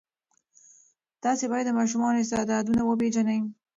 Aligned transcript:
تاسې 1.23 1.45
باید 1.51 1.65
د 1.67 1.71
ماشومانو 1.79 2.21
استعدادونه 2.23 2.81
وپېژنئ. 2.83 3.39